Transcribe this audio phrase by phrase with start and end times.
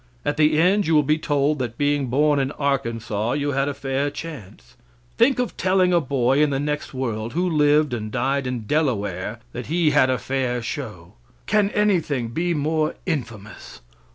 [0.25, 3.73] At the end you will be told that being born in Arkansas you had a
[3.75, 4.75] fair chance.
[5.19, 9.37] Think of telling a boy in the next world, who lived and died in Delaware,
[9.53, 11.13] that he had a fair show!
[11.45, 13.81] Can anything be more infamous?